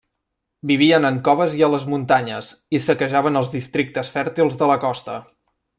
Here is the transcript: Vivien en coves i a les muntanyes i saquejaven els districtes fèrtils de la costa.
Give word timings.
Vivien 0.69 1.05
en 1.09 1.19
coves 1.27 1.53
i 1.59 1.61
a 1.67 1.69
les 1.73 1.85
muntanyes 1.91 2.49
i 2.79 2.83
saquejaven 2.89 3.41
els 3.43 3.55
districtes 3.59 4.13
fèrtils 4.17 4.63
de 4.63 4.71
la 4.73 4.83
costa. 4.87 5.21